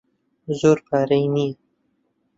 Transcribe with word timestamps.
زۆر 0.59 0.77
پارەی 0.87 1.25
نییە. 1.35 1.55